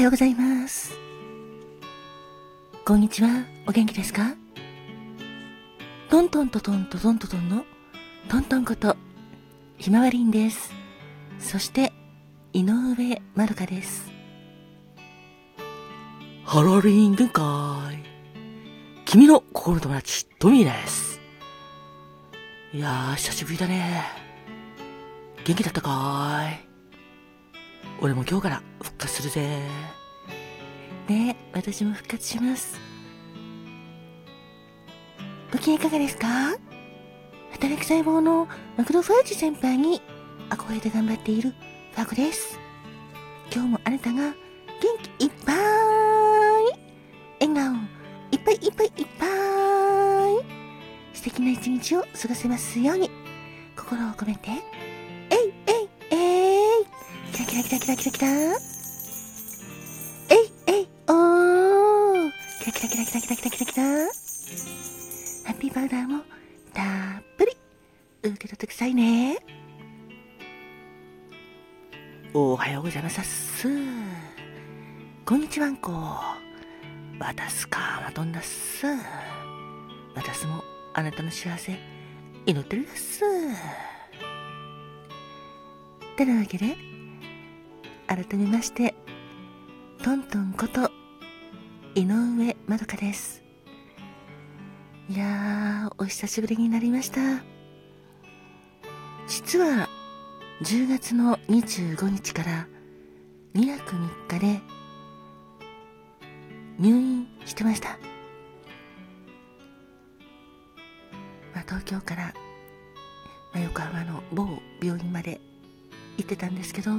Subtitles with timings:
[0.00, 0.98] おはようございます。
[2.86, 3.44] こんにちは。
[3.66, 4.34] お元気ですか？
[6.08, 7.66] トントントトントトントトンの
[8.26, 8.96] トントンこと
[9.76, 10.72] ひまわりんです。
[11.38, 11.92] そして
[12.54, 14.10] 井上まるかです。
[16.46, 17.44] ハロリン限界。
[19.04, 21.20] 君の心の友達、トミーです。
[22.72, 24.02] いやー、久しぶりだね。
[25.44, 26.69] 元気だったかーい？
[28.02, 29.60] 俺も今日から復活するぜ。
[31.06, 32.80] ねえ、私も復活します。
[35.52, 36.26] ご機嫌いかがですか？
[37.52, 40.00] 働く細胞のマクロファージ先輩に
[40.48, 41.50] 憧れて頑張っている
[41.92, 42.58] ファコです。
[43.52, 44.34] 今日もあなたが元
[45.18, 45.56] 気いっぱい
[47.40, 47.74] 笑顔
[48.32, 49.28] いっぱいいっぱいいっぱい
[51.12, 53.10] 素敵な一日を過ごせますように
[53.76, 54.48] 心を込めて
[57.62, 58.20] キラキラキラキラキラ。
[58.20, 58.30] キラ
[60.30, 62.30] えいえいおー。
[62.60, 63.72] キラキラキラキラキラキラキラ。
[63.72, 66.22] キラハッピーパウダーも
[66.72, 66.82] た
[67.20, 67.52] っぷり。
[68.22, 69.38] 受け取ってくださいね。
[72.32, 73.20] おはようございます。
[73.20, 73.68] っす
[75.26, 76.34] こんにちはんこわ
[77.36, 78.86] たすかまとんだっす。
[78.86, 78.96] わ
[80.24, 81.78] たすもあなたの幸せ
[82.46, 83.20] 祈ってるっす。
[86.16, 86.89] てなわけで
[88.10, 88.96] 改めまして
[90.02, 90.90] トントンこと
[91.94, 93.40] 井上まどかです。
[95.08, 97.20] いやーお久しぶりになりました。
[99.28, 99.88] 実は
[100.62, 102.66] 10月の25日から
[103.54, 104.60] 2泊3日で
[106.80, 107.90] 入院してました、
[111.54, 112.34] まあ、東京から、
[113.52, 114.48] まあ、横浜の某
[114.82, 115.40] 病院まで
[116.18, 116.90] 行ってたんですけど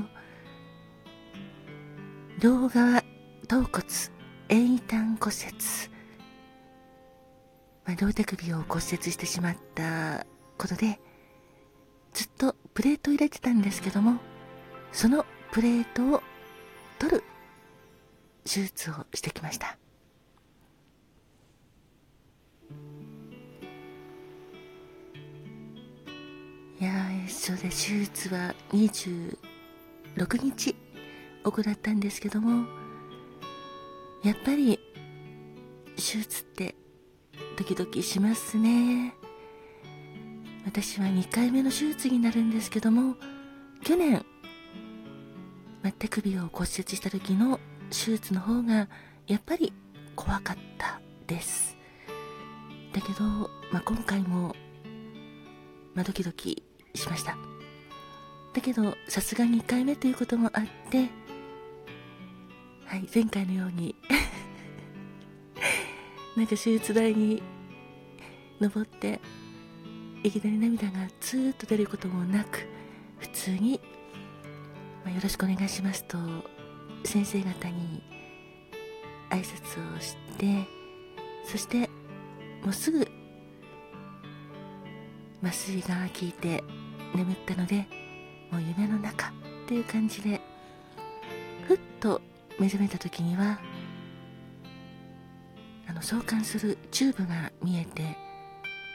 [2.41, 3.03] 両側
[3.47, 3.85] 頭骨
[4.49, 5.53] 遠位端骨折、
[7.85, 10.25] まあ、両手首を骨折してしまった
[10.57, 10.99] ことで
[12.13, 14.17] ずっとプレートを入れてたんですけども
[14.91, 16.23] そのプレートを
[16.97, 17.23] 取る
[18.43, 19.77] 手術をしてきました。
[26.79, 29.37] いやーそうで手術は26
[30.43, 30.90] 日。
[31.43, 32.65] 行ったんですけども
[34.23, 34.79] やっぱり
[35.95, 36.75] 手術って
[37.57, 39.13] ドキドキしますね。
[40.65, 43.15] 私は2回目の手術になるんですけども
[43.83, 44.23] 去年、
[45.81, 47.59] ま手首を骨折した時の
[47.89, 48.87] 手術の方が
[49.27, 49.73] やっぱり
[50.15, 51.77] 怖かったです。
[52.93, 53.23] だけど、
[53.71, 54.55] まあ、今回も、
[55.95, 56.63] まあ、ドキドキ
[56.93, 57.37] しました。
[58.53, 61.09] だけどさすがに1回目ということもあって
[62.91, 63.95] はい前回のように。
[66.35, 67.41] なんか手術台に
[68.59, 69.21] 登って
[70.23, 72.67] いきなり涙がツーッと出ることもなく
[73.19, 73.79] 普通に、
[75.05, 76.17] まあ、よろしくお願いしますと
[77.05, 78.03] 先生方に
[79.29, 80.67] 挨拶をして
[81.45, 81.89] そして
[82.61, 83.07] もうすぐ
[85.41, 86.61] 麻酔が効いて
[87.15, 87.87] 眠ったので
[88.51, 89.31] もう夢の中っ
[89.65, 90.41] ていう感じで
[91.69, 92.21] ふっと
[92.61, 93.59] 目覚めた時には
[95.87, 98.15] あの相関するチューブが見えて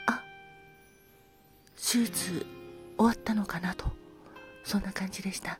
[0.07, 0.23] あ
[1.75, 2.47] 手術
[2.97, 3.87] 終わったのかなと
[4.63, 5.59] そんな感じでした。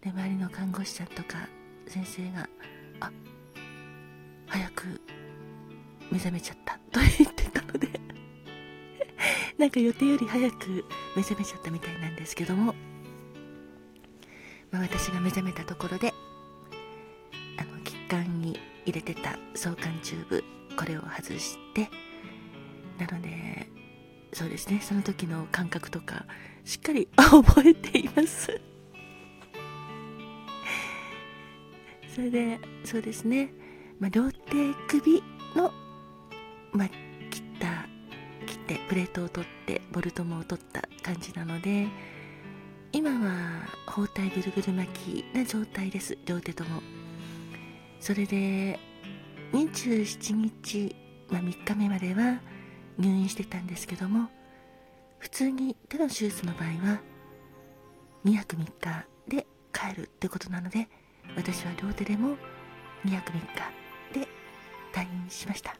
[0.00, 1.48] で周りの看護師さんとか
[1.86, 2.48] 先生が
[2.98, 3.12] 「あ
[4.48, 5.00] 早く
[6.10, 7.88] 目覚めちゃった」と言ってたので
[9.56, 10.84] なんか予定より早く
[11.14, 12.74] 目覚めちゃったみたいなんですけども、
[14.72, 16.11] まあ、私が目覚めたところで
[18.12, 20.44] 管に入れてた相関チューブ
[20.76, 21.88] これを外して
[22.98, 23.66] なので
[24.34, 26.26] そうですねその時の感覚とか
[26.64, 28.60] しっかり 覚えています。
[32.14, 33.50] それでそうですね、
[33.98, 35.22] まあ、両手首
[35.56, 35.72] の、
[36.72, 36.88] まあ、
[37.30, 37.88] 切った
[38.46, 41.88] 切ってプレートを取ってボルトも取った感じなので
[42.92, 46.18] 今は包帯ぐるぐる巻きな状態です。
[46.26, 47.01] 両手とも。
[48.02, 48.80] それで
[49.52, 50.96] 27日、
[51.28, 52.40] まあ、3日目までは
[52.98, 54.28] 入院してたんですけども
[55.20, 57.00] 普通に手の手術の場合は
[58.24, 60.88] 2泊3日で帰るってことなので
[61.36, 62.30] 私は両手でも
[63.06, 64.26] 2泊3日で
[64.92, 65.76] 退院しました。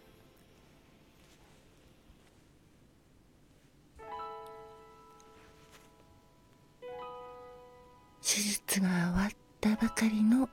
[8.23, 9.31] 手術が終わっ
[9.61, 10.49] たばかりの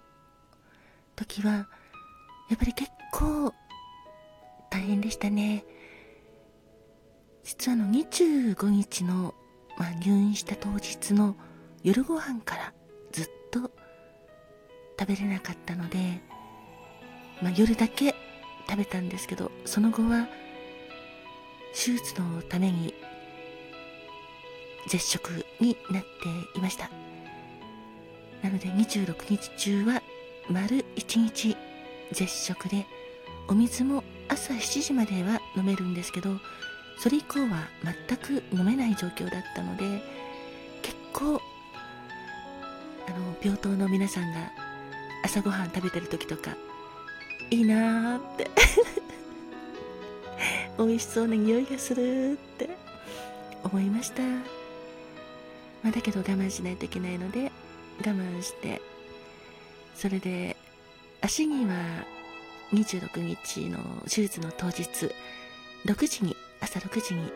[1.20, 1.66] 時はや
[2.56, 3.54] っぱり結構
[4.70, 5.66] 大変でしたね。
[7.44, 9.34] 実はあの25日の、
[9.78, 11.36] まあ、入院した当日の
[11.84, 12.74] 夜ご飯から
[13.12, 13.72] ずっと
[14.98, 16.22] 食べれなかったので、
[17.42, 18.16] まあ、夜だけ
[18.70, 20.28] 食べたんですけどその後は
[21.74, 22.94] 手術のために
[24.88, 26.90] 絶食になっていました。
[28.42, 30.02] なので26日中は
[30.50, 31.56] 丸1日
[32.12, 32.88] 絶食で
[33.48, 36.40] お水も朝7時までは飲めるんですけど
[36.98, 37.68] それ以降は
[38.08, 40.02] 全く飲めない状況だったので
[40.82, 41.40] 結構
[43.08, 44.52] あの病棟の皆さんが
[45.24, 46.58] 朝ごはん食べてる時とか
[47.52, 48.50] いいなーって
[50.80, 52.70] 美味しそうな匂いがするって
[53.64, 54.40] 思いました、ま
[55.90, 57.52] あ、だけど我慢しないといけないので
[58.00, 58.82] 我慢して
[60.00, 60.56] それで
[61.20, 61.76] 足には
[62.72, 65.14] 26日の手術の当日
[65.86, 67.30] 6時に朝6時に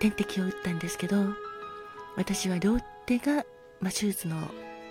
[0.00, 1.16] 点滴を打ったんですけど
[2.16, 3.44] 私は両手が、
[3.80, 4.36] まあ、手術の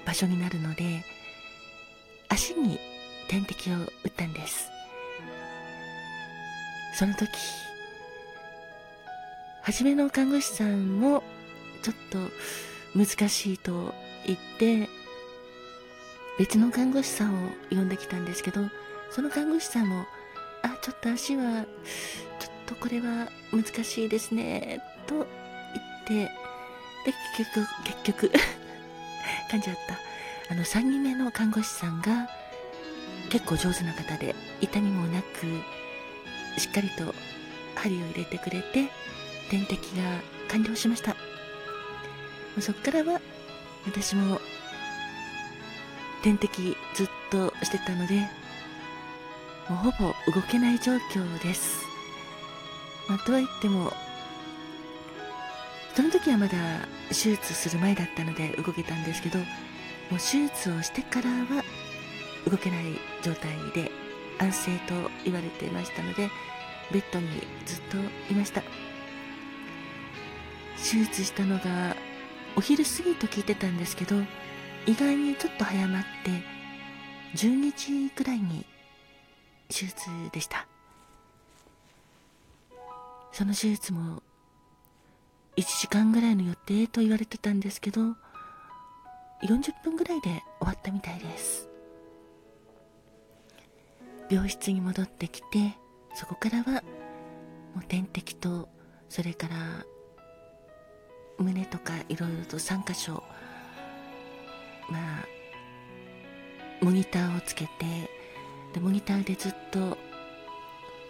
[0.06, 1.04] 場所になるので
[2.30, 2.80] 足に
[3.28, 4.70] 点滴を打ったんです。
[6.94, 7.28] その時
[9.62, 11.22] 初めの看護師さんも
[11.84, 12.20] ちょっと
[12.98, 13.94] 難しいと
[14.26, 15.01] 言って
[16.42, 18.62] 別の看護師さんを呼んできたんですけど
[19.12, 20.08] その看護師さんも
[20.64, 21.66] あちょっと足は
[22.40, 25.28] ちょっとこれは難しいですねと言っ
[26.08, 26.14] て
[27.06, 28.32] で結局結局
[29.52, 30.00] 感じちゃった。
[30.52, 32.28] あの3人目の看護師さんが
[33.30, 35.46] 結構上手な方で痛みもなく
[36.60, 37.14] しっかりと
[37.76, 38.90] 針を入れてくれて
[39.52, 41.16] 点滴が完了しました。
[42.60, 43.22] そこからは
[43.86, 44.42] 私も
[46.22, 48.28] 点滴ずっとしてたので
[49.70, 51.86] もうほぼ動けない状況です、
[53.08, 53.92] まあ、とは言っても
[55.96, 56.58] その時はまだ
[57.10, 59.48] 手術する前だったので動けたんですけどもう
[60.18, 61.64] 手術をしてからは
[62.50, 62.86] 動けない
[63.22, 63.92] 状態で
[64.40, 66.30] 安静と言われていましたので
[66.92, 67.28] ベッドに
[67.66, 67.98] ずっと
[68.34, 68.62] いました。
[70.82, 71.96] 手術したのが
[72.56, 74.16] お昼過ぎと聞いてたんですけど
[74.88, 76.32] 意外にちょっと早まって
[77.38, 77.72] 12
[78.08, 78.66] 時くらいに
[79.70, 80.68] 手術でした。
[83.32, 84.22] その手術も
[85.56, 88.02] 1時間ぐらいの予定と言われてたんですけど
[89.44, 90.30] 40分ぐらいで
[90.60, 91.70] 終わったみたいです。
[94.30, 95.78] 病室に戻ってきて
[96.14, 96.82] そこからは
[97.74, 98.70] もう点滴と
[99.10, 99.86] それから
[101.38, 103.24] 胸とかいろいろと3箇所
[104.92, 105.26] まあ
[106.82, 107.70] モニターをつけて
[108.74, 109.98] でモニターでずっと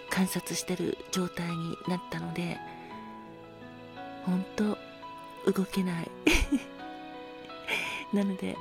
[0.09, 2.57] 観察してる状態になったので
[4.25, 4.77] 本当
[5.51, 6.11] 動けない。
[8.13, 8.57] なので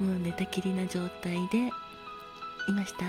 [0.00, 1.58] もう寝たきりな状態で
[2.68, 3.04] いました。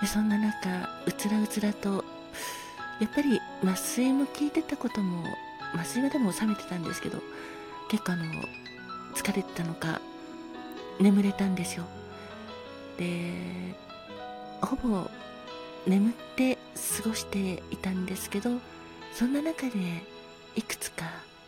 [0.00, 2.04] でそんな中うつらうつらと
[3.00, 5.24] やっぱり麻酔も効いてたことも
[5.74, 7.22] 麻酔はでも収めてたんですけど
[7.88, 8.24] 結構あの
[9.16, 10.00] 疲れてたのか
[11.00, 11.84] 眠れたんですよ
[12.98, 13.32] で
[14.60, 15.10] ほぼ
[15.86, 16.56] 眠って
[17.02, 18.50] 過ごしていたんですけど
[19.12, 19.78] そんな中で
[20.54, 21.04] いくつか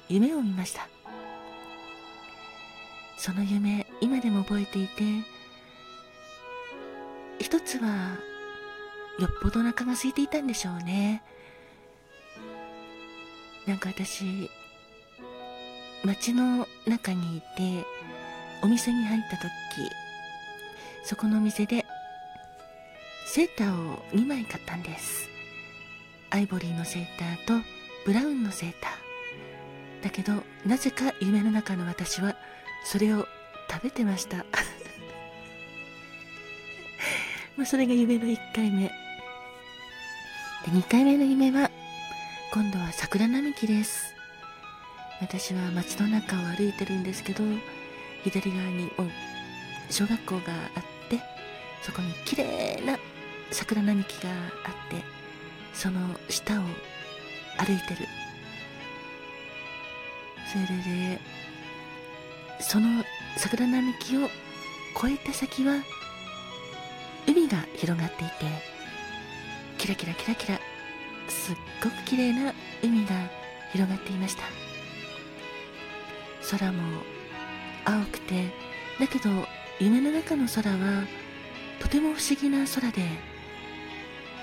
[0.08, 0.88] 夢を見ました。
[3.18, 5.02] その夢今でも覚えていて
[7.40, 8.16] 一つは
[9.18, 11.22] よっぽどお腹が空いていたんでしょうね。
[13.66, 14.48] なんか私
[16.04, 17.84] 街の中にいて
[18.62, 19.48] お店に入った時
[21.04, 21.84] そこのお店で
[23.26, 25.28] セーターを2枚買ったんです。
[26.30, 27.64] アイボリーのセーターと
[28.04, 30.04] ブラウンのセーター。
[30.04, 32.36] だけどなぜか夢の中の私は
[32.84, 33.26] それを
[33.70, 34.38] 食べてました。
[37.56, 38.88] まあそれが夢の1回目。
[38.88, 38.92] で
[40.72, 41.70] 2回目の夢は
[42.52, 44.17] 今度は桜並木です。
[45.20, 47.42] 私は街の中を歩いてるんですけど
[48.22, 48.90] 左側に
[49.90, 51.20] 小学校があって
[51.82, 52.98] そこに綺麗な
[53.50, 55.02] 桜並木があって
[55.72, 56.62] その下を
[57.58, 58.06] 歩いてる。
[60.50, 61.20] それで
[62.60, 63.04] その
[63.36, 64.24] 桜並木を
[64.96, 65.82] 越えた先は
[67.26, 68.32] 海が広がっていて
[69.76, 70.58] キラキラキラキラ
[71.28, 73.10] すっごく綺麗な海が
[73.72, 74.67] 広がっていました。
[76.50, 77.02] 空も
[77.84, 78.52] 青くて
[78.98, 79.30] だけど
[79.80, 81.04] 夢の中の空は
[81.80, 83.02] とても不思議な空で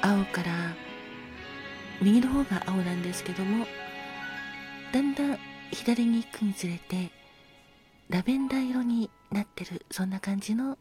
[0.02, 0.76] 青から
[2.02, 3.66] 右の方が青なんですけども
[4.94, 5.40] だんだん
[5.72, 7.12] 左に行くにつれて
[8.10, 10.78] ラベンダー色になってるそんな感じの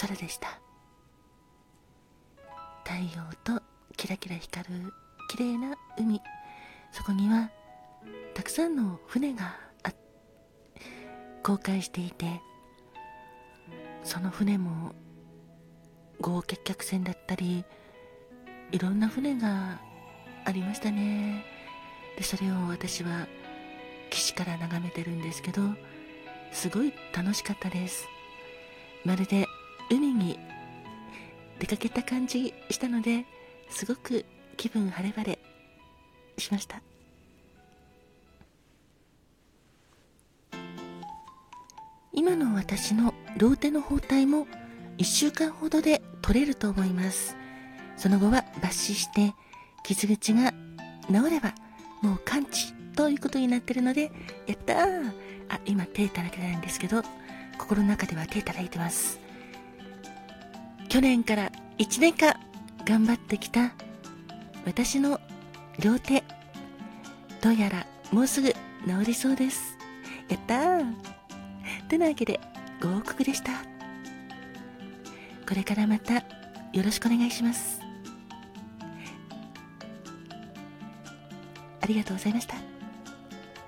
[0.00, 0.60] 空でした。
[2.84, 3.62] 太陽と
[3.96, 4.92] キラキラ光る
[5.28, 6.20] 綺麗な海。
[6.90, 7.50] そこには
[8.34, 9.69] たくさんの船が
[11.42, 12.40] 航海していて
[14.04, 14.92] その船も
[16.20, 17.64] 豪傑客船だったり
[18.72, 19.80] いろんな船が
[20.44, 21.44] ありましたね。
[22.16, 23.26] でそれを私は
[24.10, 25.62] 岸から眺めてるんですけど
[26.52, 28.06] すごい楽しかったです。
[29.04, 29.46] まるで
[29.90, 30.38] 海に
[31.58, 33.24] 出かけた感じしたので
[33.70, 34.24] すごく
[34.56, 35.38] 気分晴れ晴れ
[36.38, 36.82] しました。
[42.12, 44.46] 今の私の両手の包帯も
[44.98, 47.36] 1週間ほどで取れると思います。
[47.96, 49.32] その後は抜歯して
[49.84, 50.52] 傷口が
[51.08, 51.54] 治れば
[52.02, 54.10] もう完治ということになってるので
[54.46, 55.12] やったー。
[55.48, 57.02] あ今手叩いてないんですけど
[57.58, 59.20] 心の中では手叩いてます。
[60.88, 62.34] 去年から1年間
[62.84, 63.72] 頑張ってきた
[64.66, 65.20] 私の
[65.78, 66.24] 両手
[67.40, 68.56] どうやらもうすぐ治
[69.06, 69.76] りそうです。
[70.28, 71.09] やったー。
[71.90, 72.38] てなわけで
[72.80, 73.50] ご報告でした。
[75.48, 76.24] これからまたよ
[76.84, 77.80] ろしくお願いします。
[81.80, 82.69] ありがとうございました。